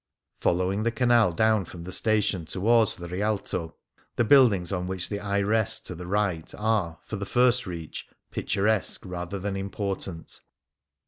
Following 0.39 0.81
the 0.81 0.89
Canal 0.91 1.31
down 1.31 1.63
from 1.63 1.83
the 1.83 1.91
station 1.91 2.47
towards 2.47 2.95
the 2.95 3.07
Rial 3.07 3.37
to, 3.37 3.75
the 4.15 4.23
buildings 4.23 4.71
on 4.71 4.87
which 4.87 5.09
the 5.09 5.19
eye 5.19 5.41
rests 5.41 5.79
to 5.81 5.93
the 5.93 6.07
right 6.07 6.51
are, 6.57 6.97
for 7.03 7.17
the 7.17 7.25
first 7.27 7.67
reach, 7.67 8.07
picturesque 8.31 9.03
rather 9.05 9.37
than 9.37 9.55
important. 9.55 10.39